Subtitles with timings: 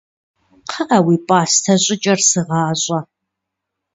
[0.67, 2.99] КхъыӀэ, уи пӀастэ щӀыкӀэр сыгъащӀэ!